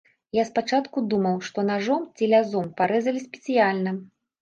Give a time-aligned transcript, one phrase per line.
[0.37, 3.99] Я спачатку думаў, што нажом ці лязом парэзалі спецыяльна.